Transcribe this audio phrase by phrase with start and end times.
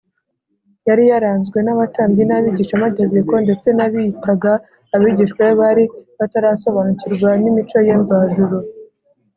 [0.87, 4.51] Yari yaranzwe n’abatambyi n’abigishamategeko, ndetse n’abiyitaga
[4.95, 5.83] abigishwa be bari
[6.17, 8.57] batarasobanukirwa n’imico ye mvajuru